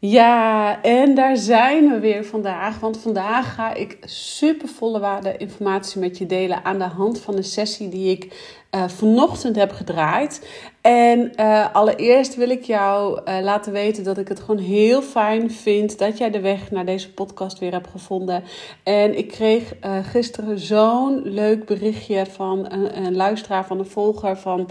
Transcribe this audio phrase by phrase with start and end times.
[0.00, 2.80] Ja, en daar zijn we weer vandaag.
[2.80, 7.36] Want vandaag ga ik super volle waarde informatie met je delen aan de hand van
[7.36, 10.48] een sessie die ik uh, vanochtend heb gedraaid.
[10.80, 15.50] En uh, allereerst wil ik jou uh, laten weten dat ik het gewoon heel fijn
[15.50, 18.44] vind dat jij de weg naar deze podcast weer hebt gevonden.
[18.82, 24.68] En ik kreeg gisteren zo'n leuk berichtje van een, een, luisteraar, van een volger van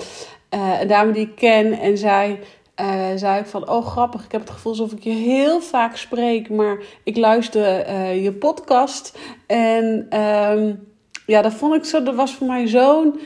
[0.49, 1.80] een dame die ik ken.
[1.80, 2.39] En zij
[2.81, 5.95] uh, zei ik van, oh grappig, ik heb het gevoel alsof ik je heel vaak
[5.95, 9.17] spreek, maar ik luister uh, je podcast.
[9.47, 10.88] En um,
[11.25, 13.20] ja, dat vond ik zo, dat was voor mij zo'n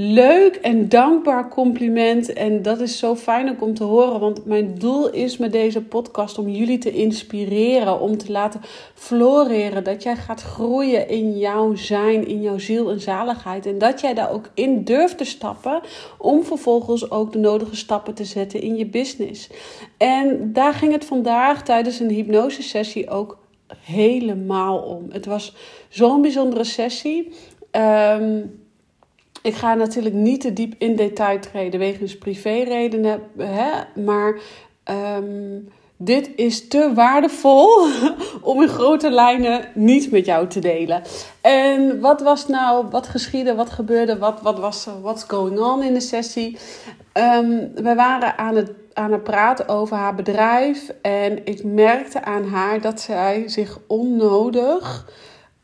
[0.00, 2.32] leuk en dankbaar compliment.
[2.32, 4.20] En dat is zo fijn ook om te horen.
[4.20, 8.00] Want mijn doel is met deze podcast om jullie te inspireren.
[8.00, 8.60] Om te laten
[8.94, 9.84] floreren.
[9.84, 13.66] Dat jij gaat groeien in jouw zijn, in jouw ziel en zaligheid.
[13.66, 15.80] En dat jij daar ook in durft te stappen.
[16.18, 19.50] Om vervolgens ook de nodige stappen te zetten in je business.
[19.96, 23.38] En daar ging het vandaag tijdens een hypnose sessie ook
[23.80, 25.06] helemaal om.
[25.10, 25.54] Het was
[25.88, 27.32] zo'n bijzondere sessie.
[27.72, 28.66] Um,
[29.42, 34.40] ik ga natuurlijk niet te diep in detail treden wegens privéredenen, hè, maar
[35.16, 37.86] um, dit is te waardevol
[38.42, 41.02] om in grote lijnen niet met jou te delen.
[41.40, 45.82] En wat was nou, wat geschiedde, wat gebeurde, wat, wat was er, what's going on
[45.82, 46.58] in de sessie?
[47.12, 52.44] Um, we waren aan het, aan het praten over haar bedrijf en ik merkte aan
[52.44, 55.10] haar dat zij zich onnodig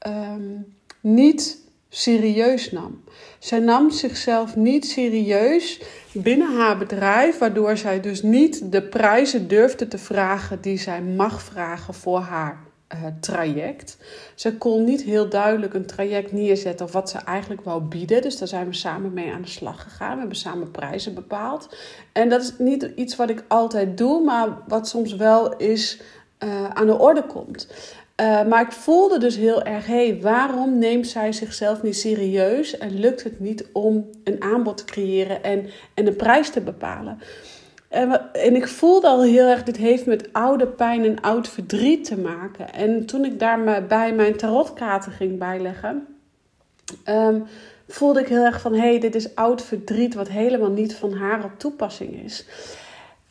[0.07, 1.64] um, niet
[1.95, 3.03] serieus nam.
[3.39, 5.81] Zij nam zichzelf niet serieus
[6.13, 11.43] binnen haar bedrijf, waardoor zij dus niet de prijzen durfde te vragen die zij mag
[11.43, 12.59] vragen voor haar
[12.95, 13.97] uh, traject.
[14.35, 18.23] Ze kon niet heel duidelijk een traject neerzetten of wat ze eigenlijk wou bieden.
[18.23, 20.13] Dus daar zijn we samen mee aan de slag gegaan.
[20.13, 21.77] We hebben samen prijzen bepaald.
[22.13, 26.01] En dat is niet iets wat ik altijd doe, maar wat soms wel is
[26.45, 27.69] uh, aan de orde komt.
[28.21, 32.79] Uh, maar ik voelde dus heel erg, hé, hey, waarom neemt zij zichzelf niet serieus
[32.79, 37.19] en lukt het niet om een aanbod te creëren en, en een prijs te bepalen?
[37.89, 42.05] En, en ik voelde al heel erg, dit heeft met oude pijn en oud verdriet
[42.05, 42.73] te maken.
[42.73, 46.07] En toen ik daar bij mijn tarotkaarten ging bijleggen,
[47.09, 47.45] um,
[47.89, 51.13] voelde ik heel erg van, hé, hey, dit is oud verdriet wat helemaal niet van
[51.13, 52.47] haar op toepassing is.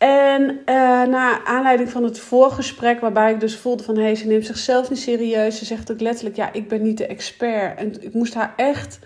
[0.03, 0.55] En uh,
[1.03, 4.89] na aanleiding van het voorgesprek, waarbij ik dus voelde van hé, hey, ze neemt zichzelf
[4.89, 5.57] niet serieus.
[5.57, 7.77] Ze zegt ook letterlijk, ja, ik ben niet de expert.
[7.77, 8.99] En ik moest haar echt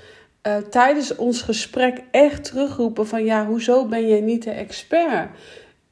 [0.48, 5.30] uh, tijdens ons gesprek echt terugroepen van ja, hoezo ben jij niet de expert?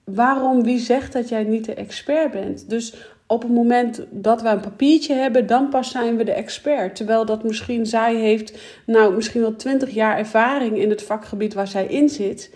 [0.03, 2.69] Waarom, wie zegt dat jij niet de expert bent?
[2.69, 2.93] Dus
[3.27, 6.95] op het moment dat we een papiertje hebben, dan pas zijn we de expert.
[6.95, 11.67] Terwijl dat misschien zij heeft, nou, misschien wel twintig jaar ervaring in het vakgebied waar
[11.67, 12.51] zij in zit.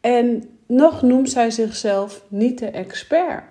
[0.00, 3.42] En nog noemt zij zichzelf niet de expert.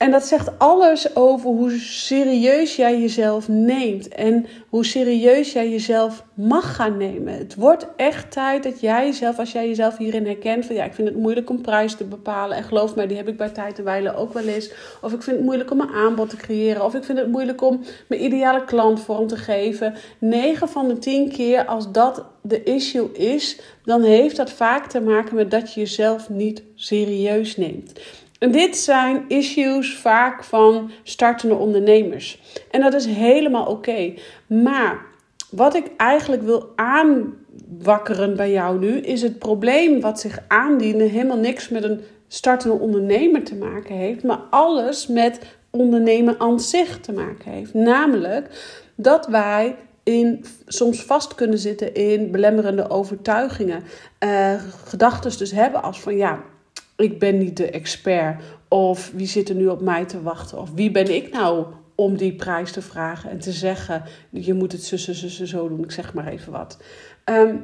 [0.00, 6.24] En dat zegt alles over hoe serieus jij jezelf neemt en hoe serieus jij jezelf
[6.34, 7.34] mag gaan nemen.
[7.34, 10.94] Het wordt echt tijd dat jij jezelf, als jij jezelf hierin herkent, van ja, ik
[10.94, 12.56] vind het moeilijk om prijs te bepalen.
[12.56, 14.70] En geloof mij, die heb ik bij tijd en wijle ook wel eens.
[15.02, 16.84] Of ik vind het moeilijk om een aanbod te creëren.
[16.84, 19.94] Of ik vind het moeilijk om mijn ideale klant vorm te geven.
[20.18, 25.00] 9 van de 10 keer, als dat de issue is, dan heeft dat vaak te
[25.00, 27.92] maken met dat je jezelf niet serieus neemt.
[28.40, 32.40] En dit zijn issues vaak van startende ondernemers.
[32.70, 34.14] En dat is helemaal oké.
[34.46, 35.06] Maar
[35.50, 41.36] wat ik eigenlijk wil aanwakkeren bij jou nu, is het probleem wat zich aandiende helemaal
[41.36, 45.40] niks met een startende ondernemer te maken heeft, maar alles met
[45.70, 47.74] ondernemen aan zich te maken heeft.
[47.74, 48.48] Namelijk
[48.94, 53.82] dat wij in, soms vast kunnen zitten in belemmerende overtuigingen.
[54.24, 54.54] Uh,
[54.84, 56.40] Gedachten dus hebben als van ja,
[57.00, 58.42] ik ben niet de expert.
[58.68, 60.58] Of wie zit er nu op mij te wachten?
[60.58, 64.72] Of wie ben ik nou om die prijs te vragen en te zeggen: je moet
[64.72, 65.84] het zussen, zussen, zo doen.
[65.84, 66.82] Ik zeg maar even wat.
[67.24, 67.56] Ehm,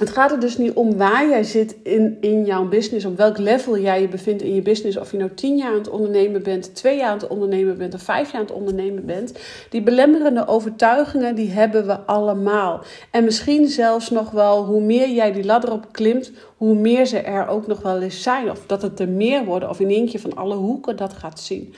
[0.00, 3.38] het gaat er dus niet om waar jij zit in, in jouw business, op welk
[3.38, 4.96] level jij je bevindt in je business.
[4.96, 7.94] Of je nou tien jaar aan het ondernemen bent, twee jaar aan het ondernemen bent
[7.94, 9.32] of vijf jaar aan het ondernemen bent.
[9.70, 12.84] Die belemmerende overtuigingen, die hebben we allemaal.
[13.10, 17.18] En misschien zelfs nog wel, hoe meer jij die ladder op klimt, hoe meer ze
[17.18, 18.50] er ook nog wel eens zijn.
[18.50, 21.74] Of dat het er meer worden, of in eentje van alle hoeken dat gaat zien.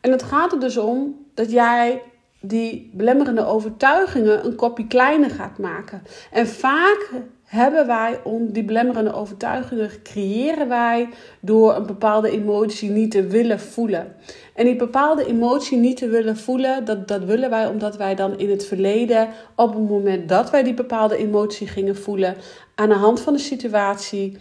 [0.00, 2.02] En het gaat er dus om dat jij
[2.40, 6.02] die belemmerende overtuigingen een kopje kleiner gaat maken.
[6.30, 7.10] En vaak
[7.44, 11.08] hebben wij om die belemmerende overtuigingen creëren wij
[11.40, 14.14] door een bepaalde emotie niet te willen voelen.
[14.54, 18.38] En die bepaalde emotie niet te willen voelen, dat, dat willen wij omdat wij dan
[18.38, 22.36] in het verleden, op het moment dat wij die bepaalde emotie gingen voelen,
[22.74, 24.36] aan de hand van de situatie,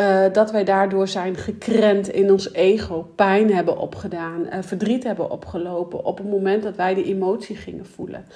[0.00, 5.30] uh, dat wij daardoor zijn gekrent in ons ego, pijn hebben opgedaan, uh, verdriet hebben
[5.30, 8.26] opgelopen op het moment dat wij die emotie gingen voelen.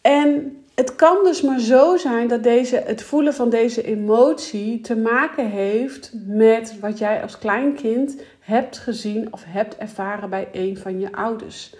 [0.00, 4.96] En het kan dus maar zo zijn dat deze, het voelen van deze emotie te
[4.96, 11.00] maken heeft met wat jij als kleinkind hebt gezien of hebt ervaren bij een van
[11.00, 11.74] je ouders.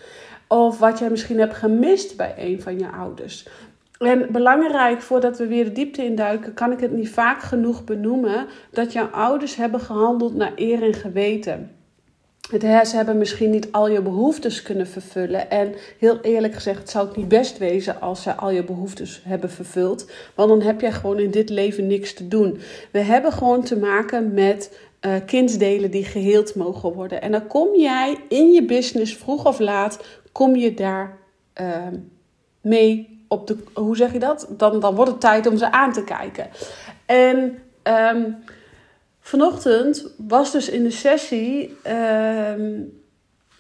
[0.47, 3.49] Of wat jij misschien hebt gemist bij een van je ouders.
[3.99, 8.47] En belangrijk, voordat we weer de diepte induiken, kan ik het niet vaak genoeg benoemen
[8.71, 11.78] dat jouw ouders hebben gehandeld naar eer en geweten.
[12.51, 15.51] Het, ze hebben misschien niet al je behoeftes kunnen vervullen.
[15.51, 19.23] En heel eerlijk gezegd, het zou het niet best wezen als ze al je behoeftes
[19.25, 20.11] hebben vervuld.
[20.35, 22.61] Want dan heb jij gewoon in dit leven niks te doen.
[22.91, 27.23] We hebben gewoon te maken met uh, kindsdelen die geheeld mogen worden.
[27.23, 31.17] En dan kom jij in je business, vroeg of laat, kom je daar
[31.61, 31.77] uh,
[32.61, 33.57] mee op de.
[33.73, 34.49] Hoe zeg je dat?
[34.51, 36.49] Dan, dan wordt het tijd om ze aan te kijken.
[37.07, 37.59] En.
[37.83, 38.37] Um,
[39.29, 42.81] Vanochtend was dus in de sessie ehm,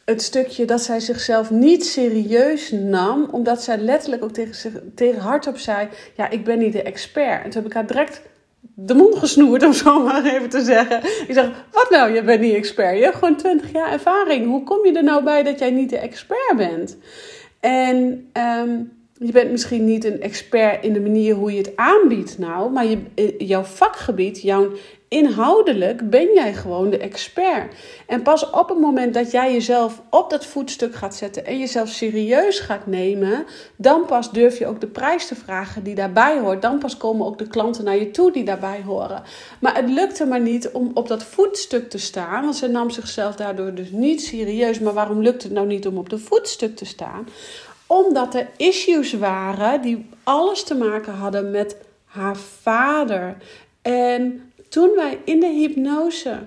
[0.04, 5.20] het stukje dat zij zichzelf niet serieus nam, omdat zij letterlijk ook tegen, zich, tegen
[5.20, 7.44] hardop zei: Ja, ik ben niet de expert.
[7.44, 8.22] En toen heb ik haar direct
[8.60, 11.04] de mond gesnoerd, om zo maar even te zeggen.
[11.04, 12.96] Ik zeg: Wat nou, je bent niet expert?
[12.96, 14.46] Je hebt gewoon 20 jaar ervaring.
[14.46, 16.96] Hoe kom je er nou bij dat jij niet de expert bent?
[17.60, 18.30] En.
[18.32, 22.70] Um, je bent misschien niet een expert in de manier hoe je het aanbiedt, nou,
[22.70, 24.70] maar je, eh, jouw vakgebied, jouw
[25.08, 27.74] inhoudelijk ben jij gewoon de expert.
[28.06, 31.88] En pas op het moment dat jij jezelf op dat voetstuk gaat zetten en jezelf
[31.88, 33.44] serieus gaat nemen,
[33.76, 36.62] dan pas durf je ook de prijs te vragen die daarbij hoort.
[36.62, 39.22] Dan pas komen ook de klanten naar je toe die daarbij horen.
[39.60, 43.34] Maar het lukte maar niet om op dat voetstuk te staan, want ze nam zichzelf
[43.34, 44.78] daardoor dus niet serieus.
[44.78, 47.28] Maar waarom lukt het nou niet om op de voetstuk te staan?
[47.88, 53.36] Omdat er issues waren die alles te maken hadden met haar vader.
[53.82, 56.38] En toen wij in de hypnose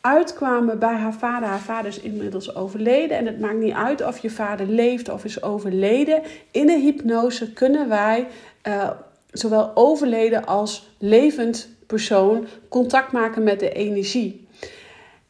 [0.00, 1.48] uitkwamen bij haar vader.
[1.48, 3.16] Haar vader is inmiddels overleden.
[3.16, 6.22] En het maakt niet uit of je vader leeft of is overleden.
[6.50, 8.26] In de hypnose kunnen wij
[8.68, 8.90] uh,
[9.30, 14.46] zowel overleden als levend persoon contact maken met de energie.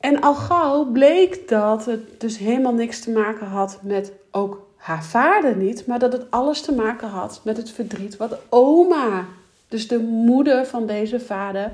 [0.00, 5.04] En al gauw bleek dat het dus helemaal niks te maken had met ook haar
[5.04, 9.24] vader niet, maar dat het alles te maken had met het verdriet wat oma,
[9.68, 11.70] dus de moeder van deze vader,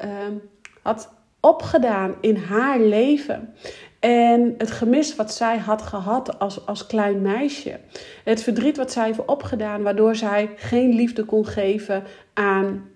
[0.00, 0.34] Ehm,
[0.82, 1.08] had
[1.40, 3.54] opgedaan in haar leven.
[3.98, 7.78] En het gemis wat zij had gehad als, als klein meisje.
[8.24, 12.04] Het verdriet wat zij heeft opgedaan, waardoor zij geen liefde kon geven
[12.34, 12.89] aan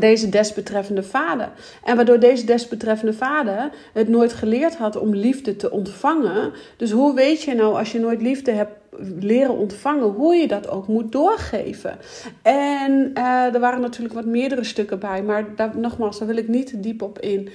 [0.00, 1.50] deze desbetreffende vader.
[1.84, 6.52] En waardoor deze desbetreffende vader het nooit geleerd had om liefde te ontvangen.
[6.76, 8.80] Dus hoe weet je nou als je nooit liefde hebt
[9.20, 11.98] leren ontvangen, hoe je dat ook moet doorgeven.
[12.42, 16.48] En uh, er waren natuurlijk wat meerdere stukken bij, maar daar, nogmaals, daar wil ik
[16.48, 17.48] niet diep op in.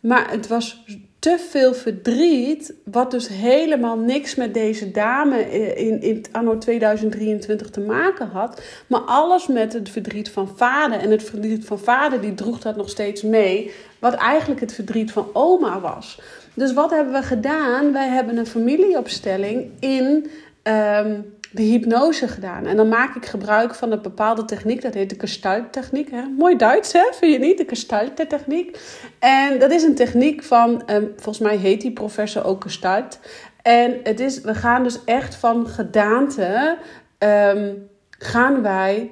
[0.00, 0.84] Maar het was
[1.24, 7.80] te veel verdriet, wat dus helemaal niks met deze dame in, in anno 2023 te
[7.80, 8.62] maken had.
[8.86, 10.98] Maar alles met het verdriet van vader.
[10.98, 13.72] En het verdriet van vader, die droeg dat nog steeds mee.
[13.98, 16.20] Wat eigenlijk het verdriet van oma was.
[16.54, 17.92] Dus wat hebben we gedaan?
[17.92, 20.30] Wij hebben een familieopstelling in
[20.62, 22.66] um, de hypnose gedaan.
[22.66, 26.10] En dan maak ik gebruik van een bepaalde techniek, dat heet de Gestalt-techniek.
[26.38, 27.04] Mooi Duits, hè?
[27.12, 27.58] Vind je niet?
[27.58, 28.78] De Gestalt-techniek.
[29.18, 33.18] En dat is een techniek van, um, volgens mij heet die professor ook Gestalt.
[33.62, 36.78] En het is, we gaan dus echt van gedaante,
[37.18, 39.10] um, gaan wij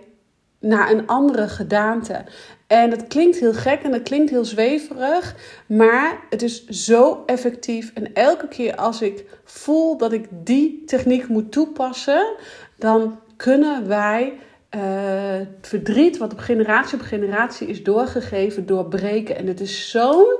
[0.60, 2.24] naar een andere gedaante.
[2.72, 5.34] En dat klinkt heel gek en dat klinkt heel zweverig,
[5.66, 7.90] maar het is zo effectief.
[7.94, 12.34] En elke keer als ik voel dat ik die techniek moet toepassen,
[12.78, 14.38] dan kunnen wij
[14.68, 19.36] het verdriet wat op generatie op generatie is doorgegeven, doorbreken.
[19.36, 20.36] En het is zo'n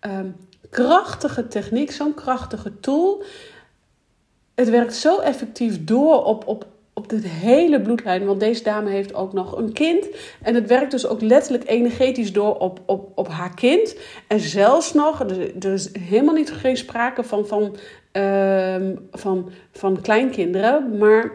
[0.00, 0.36] um,
[0.70, 3.24] krachtige techniek, zo'n krachtige tool.
[4.54, 8.24] het werkt zo effectief door op, op, op de hele bloedlijn.
[8.24, 10.08] Want deze dame heeft ook nog een kind.
[10.42, 13.96] En het werkt dus ook letterlijk energetisch door op, op, op haar kind.
[14.26, 17.76] En zelfs nog, er is helemaal niet geen sprake van, van,
[18.12, 18.76] uh,
[19.12, 20.98] van, van kleinkinderen.
[20.98, 21.30] Maar,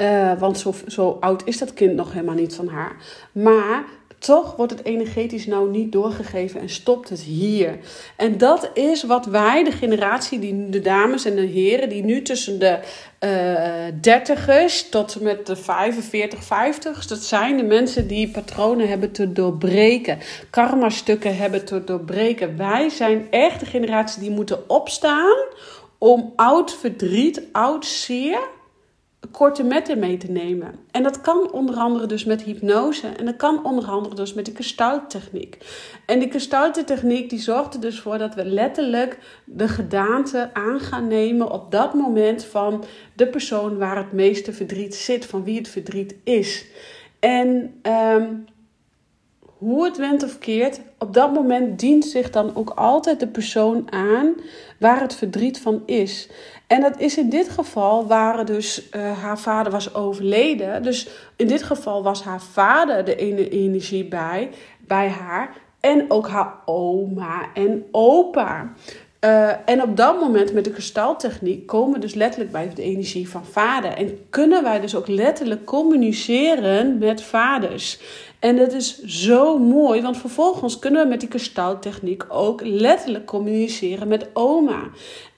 [0.00, 2.96] uh, want zo, zo oud is dat kind nog helemaal niet van haar.
[3.32, 3.84] Maar
[4.18, 7.78] toch wordt het energetisch nou niet doorgegeven en stopt het hier.
[8.16, 12.22] En dat is wat wij, de generatie, die, de dames en de heren, die nu
[12.22, 12.78] tussen de
[13.20, 19.32] uh, dertigers tot met de 45, 50, dat zijn de mensen die patronen hebben te
[19.32, 20.18] doorbreken,
[20.50, 22.56] karma-stukken hebben te doorbreken.
[22.56, 25.36] Wij zijn echt de generatie die moeten opstaan
[25.98, 28.38] om oud verdriet, oud zeer
[29.30, 30.74] korte metten mee te nemen.
[30.90, 33.06] En dat kan onder andere dus met hypnose.
[33.06, 35.58] En dat kan onder andere dus met de gestalttechniek.
[36.06, 41.08] En die gestalttechniek die zorgt er dus voor dat we letterlijk de gedaante aan gaan
[41.08, 45.68] nemen op dat moment van de persoon waar het meeste verdriet zit, van wie het
[45.68, 46.66] verdriet is.
[47.20, 48.46] En um,
[49.58, 53.92] hoe het went of keert, op dat moment dient zich dan ook altijd de persoon
[53.92, 54.34] aan
[54.78, 56.28] waar het verdriet van is.
[56.68, 60.82] En dat is in dit geval waar dus uh, haar vader was overleden.
[60.82, 65.56] Dus in dit geval was haar vader de ene energie bij, bij haar.
[65.80, 68.72] En ook haar oma en opa.
[69.24, 73.28] Uh, en op dat moment met de gestalttechniek komen we dus letterlijk bij de energie
[73.28, 73.90] van vader.
[73.90, 78.00] En kunnen wij dus ook letterlijk communiceren met vaders.
[78.38, 84.08] En dat is zo mooi, want vervolgens kunnen we met die gestalttechniek ook letterlijk communiceren
[84.08, 84.82] met oma.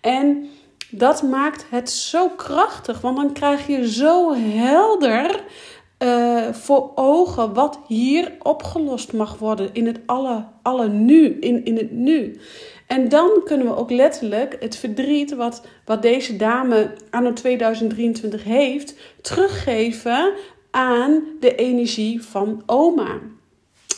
[0.00, 0.49] En
[0.90, 5.44] dat maakt het zo krachtig, want dan krijg je zo helder
[6.02, 11.76] uh, voor ogen wat hier opgelost mag worden in het alle, alle nu, in, in
[11.76, 12.40] het nu.
[12.87, 18.94] En dan kunnen we ook letterlijk het verdriet wat, wat deze dame anno 2023 heeft,
[19.20, 20.32] teruggeven
[20.70, 23.18] aan de energie van oma.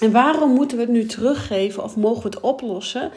[0.02, 3.10] En waarom moeten we het nu teruggeven of mogen we het oplossen?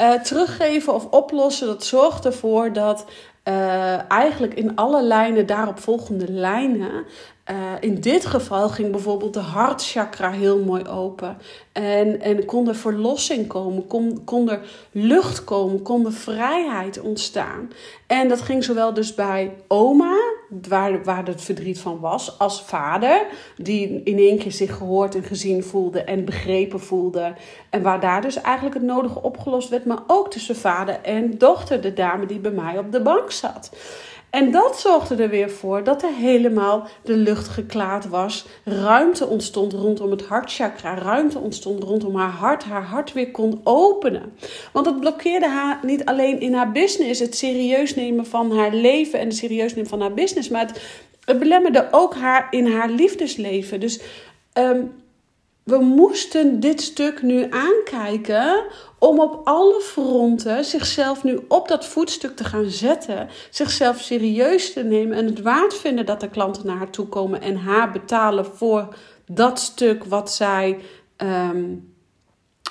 [0.00, 3.04] Uh, teruggeven of oplossen, dat zorgt ervoor dat
[3.48, 7.04] uh, eigenlijk in alle lijnen, daarop volgende lijnen,
[7.50, 11.38] uh, in dit geval ging bijvoorbeeld de hartchakra heel mooi open.
[11.72, 14.60] En, en kon er verlossing komen, kon, kon er
[14.92, 17.70] lucht komen, kon er vrijheid ontstaan.
[18.06, 20.16] En dat ging zowel dus bij oma,
[20.68, 25.22] waar, waar het verdriet van was, als vader, die in één keer zich gehoord en
[25.22, 27.34] gezien voelde en begrepen voelde.
[27.70, 31.80] En waar daar dus eigenlijk het nodige opgelost werd, maar ook tussen vader en dochter,
[31.80, 33.70] de dame die bij mij op de bank zat.
[34.32, 38.46] En dat zorgde er weer voor dat er helemaal de lucht geklaard was.
[38.64, 40.94] Ruimte ontstond rondom het hartchakra.
[40.94, 42.64] Ruimte ontstond rondom haar hart.
[42.64, 44.32] Haar hart weer kon openen.
[44.72, 47.20] Want het blokkeerde haar niet alleen in haar business.
[47.20, 50.48] Het serieus nemen van haar leven en het serieus nemen van haar business.
[50.48, 50.66] Maar
[51.24, 53.80] het, belemmerde ook haar in haar liefdesleven.
[53.80, 54.00] Dus
[54.58, 54.92] um,
[55.64, 58.64] we moesten dit stuk nu aankijken
[58.98, 64.82] om op alle fronten zichzelf nu op dat voetstuk te gaan zetten, zichzelf serieus te
[64.82, 68.46] nemen en het waard vinden dat de klanten naar haar toe komen en haar betalen
[68.46, 68.94] voor
[69.26, 70.78] dat stuk wat zij
[71.16, 71.91] um,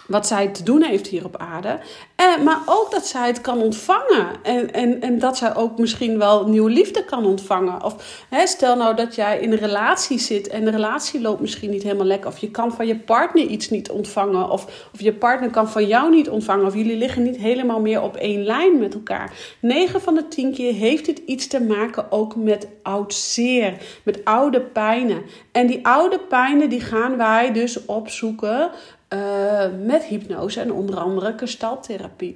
[0.08, 1.80] wat zij te doen heeft hier op aarde.
[2.16, 4.28] En, maar ook dat zij het kan ontvangen.
[4.44, 7.84] En, en, en dat zij ook misschien wel nieuwe liefde kan ontvangen.
[7.84, 11.70] Of hè, stel nou dat jij in een relatie zit en de relatie loopt misschien
[11.70, 12.30] niet helemaal lekker.
[12.30, 14.50] Of je kan van je partner iets niet ontvangen.
[14.50, 16.66] Of, of je partner kan van jou niet ontvangen.
[16.66, 19.34] Of jullie liggen niet helemaal meer op één lijn met elkaar.
[19.62, 23.78] 9 van de 10 keer heeft dit iets te maken ook met oud zeer.
[24.04, 25.22] Met oude pijnen.
[25.52, 28.72] En die oude pijnen die gaan wij dus opzoeken
[29.14, 32.36] uh, met hypnose en onder andere kristaltherapie.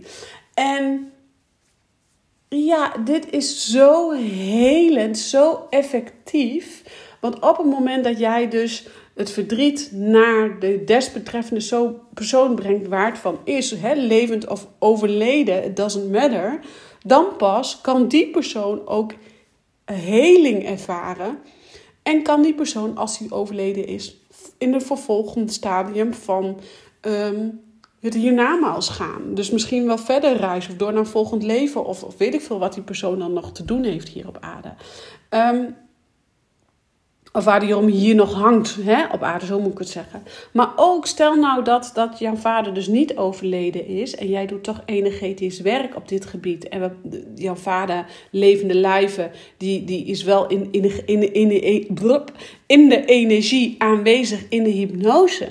[0.53, 1.11] En
[2.49, 6.83] ja, dit is zo helend, zo effectief.
[7.19, 13.09] Want op het moment dat jij dus het verdriet naar de desbetreffende persoon brengt waar
[13.09, 16.59] het van is, hè, levend of overleden, it doesn't matter,
[17.05, 19.13] dan pas kan die persoon ook
[19.85, 21.39] heling ervaren.
[22.03, 24.24] En kan die persoon, als hij overleden is,
[24.57, 26.59] in het vervolgende stadium van
[27.01, 27.61] um,
[27.99, 29.33] het hiernamaals gaan.
[29.33, 32.41] Dus misschien wel verder reizen of door naar een volgend leven of, of weet ik
[32.41, 34.73] veel wat die persoon dan nog te doen heeft hier op aarde.
[35.29, 35.75] Um,
[37.35, 40.23] of waarom hier nog hangt hè, op aarde, zo moet ik het zeggen.
[40.51, 44.15] Maar ook stel nou dat, dat jouw vader dus niet overleden is.
[44.15, 46.67] En jij doet toch energetisch werk op dit gebied.
[46.67, 46.97] En
[47.35, 51.87] jouw vader, levende lijven, die, die is wel in, in, in, in, in,
[52.65, 55.47] in de energie aanwezig in de hypnose.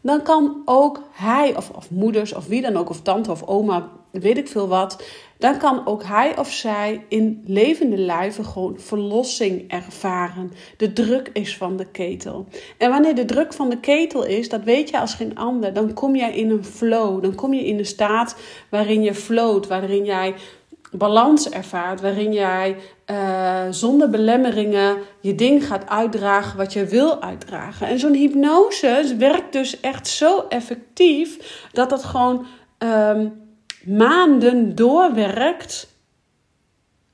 [0.00, 3.90] Dan kan ook hij of, of moeders of wie dan ook, of tante of oma
[4.10, 5.02] weet ik veel wat,
[5.44, 10.52] dan kan ook hij of zij in levende lijven gewoon verlossing ervaren.
[10.76, 12.46] De druk is van de ketel.
[12.78, 15.92] En wanneer de druk van de ketel is, dat weet je als geen ander, dan
[15.92, 17.22] kom jij in een flow.
[17.22, 18.36] Dan kom je in een staat
[18.70, 20.34] waarin je float, waarin jij
[20.92, 22.76] balans ervaart, waarin jij
[23.10, 27.86] uh, zonder belemmeringen je ding gaat uitdragen wat je wil uitdragen.
[27.86, 32.46] En zo'n hypnose werkt dus echt zo effectief dat dat gewoon
[32.78, 33.42] um,
[33.86, 35.92] maanden doorwerkt.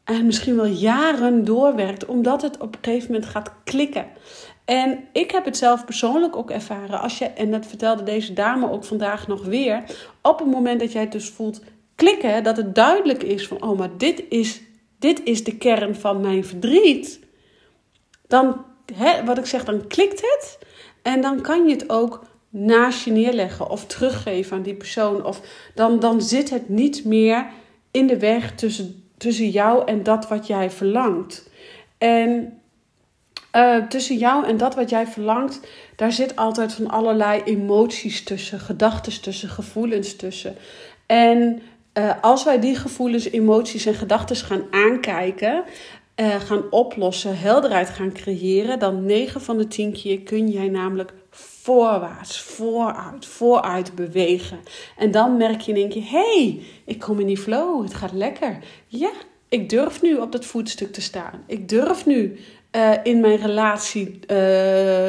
[0.05, 4.07] En misschien wel jaren doorwerkt, omdat het op een gegeven moment gaat klikken.
[4.65, 7.01] En ik heb het zelf persoonlijk ook ervaren.
[7.01, 9.83] Als je, en dat vertelde deze dame ook vandaag nog weer.
[10.23, 11.61] Op het moment dat jij het dus voelt
[11.95, 14.61] klikken, dat het duidelijk is van, oh, maar dit is,
[14.99, 17.21] dit is de kern van mijn verdriet.
[18.27, 20.59] Dan, hè, wat ik zeg, dan klikt het.
[21.03, 25.25] En dan kan je het ook naast je neerleggen of teruggeven aan die persoon.
[25.25, 25.41] Of
[25.75, 27.47] dan, dan zit het niet meer
[27.91, 31.51] in de weg tussen, tussen jou en dat wat jij verlangt.
[31.99, 32.61] En
[33.57, 35.61] uh, tussen jou en dat wat jij verlangt,
[35.97, 40.55] daar zit altijd van allerlei emoties tussen, gedachten tussen, gevoelens tussen.
[41.07, 41.63] En
[41.95, 45.65] uh, als wij die gevoelens, emoties en gedachten gaan aankijken,
[46.17, 51.13] uh, gaan oplossen, helderheid gaan creëren, dan 9 van de 10 keer kun jij namelijk
[51.71, 54.59] voorwaarts, vooruit, vooruit bewegen.
[54.97, 58.13] En dan merk je in één keer: hey, ik kom in die flow, het gaat
[58.13, 58.59] lekker.
[58.87, 59.11] Ja,
[59.49, 61.43] ik durf nu op dat voetstuk te staan.
[61.47, 62.39] Ik durf nu
[62.77, 64.27] uh, in mijn relatie uh,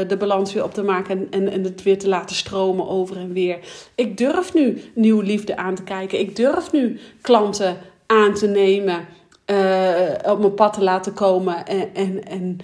[0.08, 3.18] de balans weer op te maken en, en, en het weer te laten stromen over
[3.18, 3.60] en weer.
[3.96, 6.20] Ik durf nu nieuwe liefde aan te kijken.
[6.20, 9.06] Ik durf nu klanten aan te nemen.
[9.46, 12.58] Uh, op mijn pad te laten komen en, en, en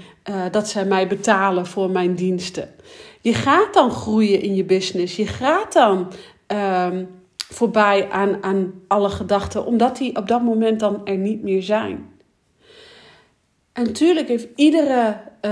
[0.51, 2.69] dat zij mij betalen voor mijn diensten.
[3.27, 5.15] Je gaat dan groeien in je business.
[5.15, 6.11] Je gaat dan
[6.47, 7.07] um,
[7.37, 12.09] voorbij aan, aan alle gedachten, omdat die op dat moment dan er niet meer zijn.
[13.73, 15.51] En natuurlijk heeft iedere uh,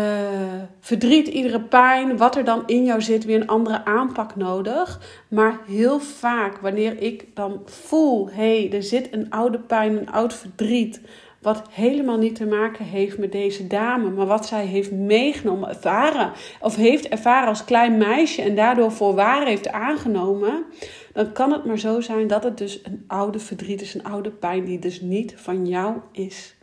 [0.79, 4.99] verdriet, iedere pijn, wat er dan in jou zit, weer een andere aanpak nodig.
[5.27, 10.11] Maar heel vaak, wanneer ik dan voel, hé, hey, er zit een oude pijn, een
[10.11, 11.01] oud verdriet,
[11.45, 16.31] wat helemaal niet te maken heeft met deze dame, maar wat zij heeft meegenomen, ervaren,
[16.59, 20.65] of heeft ervaren als klein meisje en daardoor voor waar heeft aangenomen,
[21.13, 24.31] dan kan het maar zo zijn dat het dus een oude verdriet is, een oude
[24.31, 26.55] pijn die dus niet van jou is.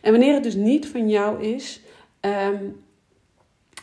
[0.00, 1.80] En wanneer het dus niet van jou is,
[2.20, 2.82] um,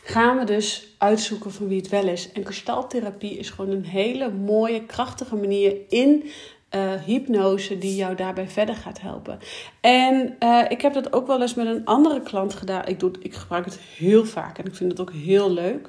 [0.02, 2.32] gaan we dus uitzoeken van wie het wel is.
[2.32, 6.24] En kristaltherapie is gewoon een hele mooie, krachtige manier in
[6.74, 9.38] uh, hypnose die jou daarbij verder gaat helpen.
[9.80, 12.86] En uh, ik heb dat ook wel eens met een andere klant gedaan.
[12.86, 15.88] Ik, doe, ik gebruik het heel vaak en ik vind het ook heel leuk.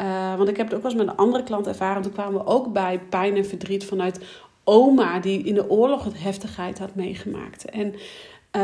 [0.00, 2.02] Uh, want ik heb het ook wel eens met een andere klant ervaren.
[2.02, 4.20] Toen kwamen we ook bij pijn en verdriet vanuit
[4.64, 7.64] oma, die in de oorlog het heftigheid had meegemaakt.
[7.64, 7.94] En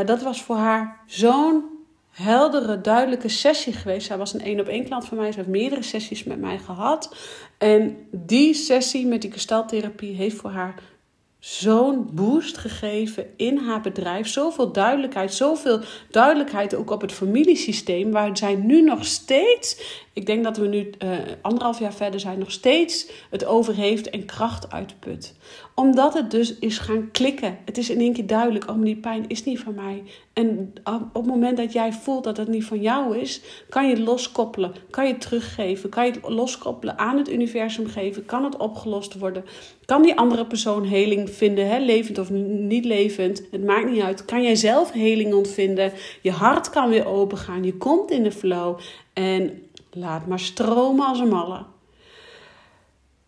[0.07, 1.64] dat was voor haar zo'n
[2.11, 4.07] heldere, duidelijke sessie geweest.
[4.07, 5.33] Zij was een één op één klant van mij.
[5.33, 7.16] Ze heeft meerdere sessies met mij gehad.
[7.59, 10.74] En die sessie met die kristaltherapie heeft voor haar
[11.44, 14.26] zo'n boost gegeven in haar bedrijf.
[14.28, 15.80] Zoveel duidelijkheid, zoveel
[16.11, 19.80] duidelijkheid ook op het familiesysteem, waar zij nu nog steeds,
[20.14, 24.11] ik denk dat we nu uh, anderhalf jaar verder zijn, nog steeds het over heeft
[24.11, 25.35] en kracht uitput
[25.74, 27.59] omdat het dus is gaan klikken.
[27.64, 30.03] Het is in één keer duidelijk, oh, die pijn is niet van mij.
[30.33, 33.94] En op het moment dat jij voelt dat het niet van jou is, kan je
[33.94, 34.74] het loskoppelen.
[34.90, 35.90] Kan je het teruggeven.
[35.90, 38.24] Kan je het loskoppelen aan het universum geven.
[38.24, 39.44] Kan het opgelost worden.
[39.85, 41.79] Kan die andere persoon heling vinden, hè?
[41.79, 43.42] levend of niet levend.
[43.50, 44.24] Het maakt niet uit.
[44.24, 45.92] Kan jij zelf heling ontvinden.
[46.20, 47.64] Je hart kan weer open gaan.
[47.64, 48.79] Je komt in de flow.
[49.12, 49.62] En
[49.94, 51.64] laat maar stromen als een malle.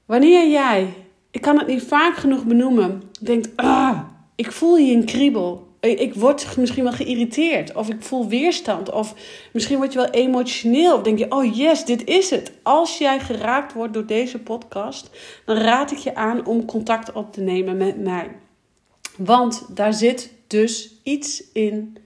[0.05, 0.95] Wanneer jij
[1.37, 3.03] ik kan het niet vaak genoeg benoemen.
[3.21, 4.01] Denkt, ah,
[4.35, 5.67] ik voel hier een kriebel.
[5.81, 7.75] Ik word misschien wel geïrriteerd.
[7.75, 8.93] Of ik voel weerstand.
[8.93, 9.15] Of
[9.53, 10.97] misschien word je wel emotioneel.
[10.97, 12.53] Of denk je, oh yes, dit is het.
[12.63, 15.11] Als jij geraakt wordt door deze podcast,
[15.45, 18.31] dan raad ik je aan om contact op te nemen met mij.
[19.17, 21.97] Want daar zit dus iets in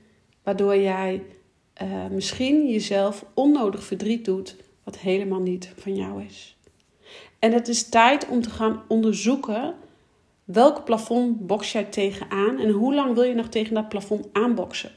[0.42, 1.22] waardoor jij
[1.82, 6.56] uh, misschien jezelf onnodig verdriet doet, wat helemaal niet van jou is.
[7.38, 9.74] En het is tijd om te gaan onderzoeken
[10.44, 14.90] welk plafond box jij tegenaan en hoe lang wil je nog tegen dat plafond aanboksen.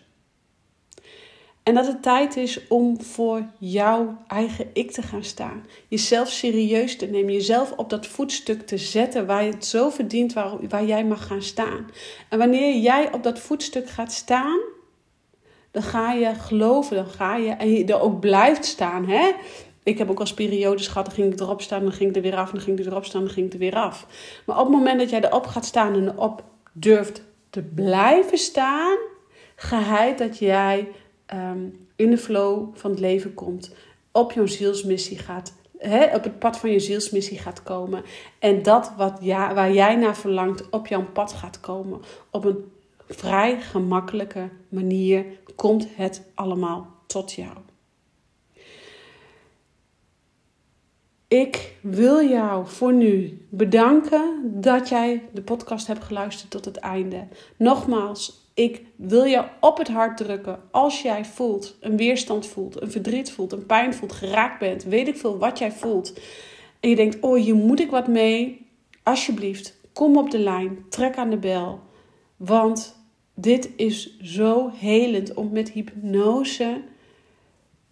[1.63, 5.65] En dat het tijd is om voor jouw eigen ik te gaan staan.
[5.87, 7.33] Jezelf serieus te nemen.
[7.33, 11.27] Jezelf op dat voetstuk te zetten waar je het zo verdient, waar, waar jij mag
[11.27, 11.89] gaan staan.
[12.29, 14.59] En wanneer jij op dat voetstuk gaat staan,
[15.73, 19.07] dan ga je geloven, dan ga je en je er ook blijft staan.
[19.07, 19.31] Hè?
[19.83, 22.21] ik heb ook als periodes gehad, dan ging ik erop staan, dan ging ik er
[22.21, 24.07] weer af, dan ging ik erop staan, dan ging ik er weer af.
[24.45, 28.97] Maar op het moment dat jij erop gaat staan en erop durft te blijven staan,
[29.55, 30.87] geheid dat jij
[31.25, 33.75] ehm, in de flow van het leven komt,
[34.11, 38.03] op jouw zielsmissie gaat, hè, op het pad van je zielsmissie gaat komen.
[38.39, 42.01] En dat wat ja, waar jij naar verlangt op jouw pad gaat komen.
[42.31, 42.71] Op een
[43.13, 47.57] vrij gemakkelijke manier komt het allemaal tot jou.
[51.27, 57.27] Ik wil jou voor nu bedanken dat jij de podcast hebt geluisterd tot het einde.
[57.57, 62.91] Nogmaals, ik wil jou op het hart drukken als jij voelt, een weerstand voelt, een
[62.91, 66.13] verdriet voelt, een pijn voelt, geraakt bent, weet ik veel wat jij voelt.
[66.79, 68.67] En je denkt, oh hier moet ik wat mee.
[69.03, 71.79] Alsjeblieft, kom op de lijn, trek aan de bel.
[72.37, 73.02] Want
[73.35, 76.81] dit is zo helend om met hypnose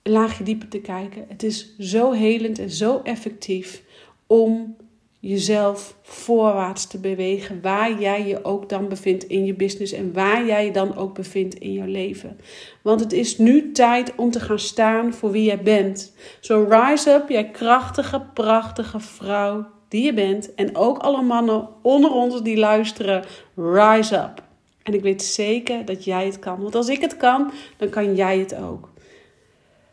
[0.03, 1.25] een laagje dieper te kijken.
[1.27, 3.83] Het is zo helend en zo effectief
[4.27, 4.75] om
[5.19, 10.45] jezelf voorwaarts te bewegen, waar jij je ook dan bevindt in je business en waar
[10.45, 12.39] jij je dan ook bevindt in jouw leven.
[12.81, 16.15] Want het is nu tijd om te gaan staan voor wie jij bent.
[16.39, 20.55] Zo rise up, jij krachtige, prachtige vrouw die je bent.
[20.55, 23.23] En ook alle mannen onder ons die luisteren,
[23.55, 24.49] rise up.
[24.83, 26.61] En ik weet zeker dat jij het kan.
[26.61, 28.89] Want als ik het kan, dan kan jij het ook.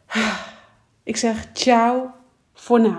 [1.02, 2.10] Ik zeg ciao
[2.54, 2.92] voor nu.